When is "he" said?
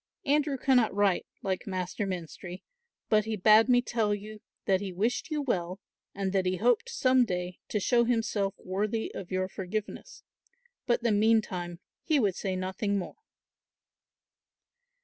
3.25-3.35, 4.81-4.91, 6.47-6.55, 12.03-12.19